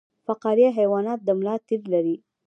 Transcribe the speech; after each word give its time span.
فقاریه 0.27 0.69
حیوانات 0.79 1.19
د 1.23 1.29
ملا 1.37 1.55
تیر 1.67 1.81
لري 1.93 2.15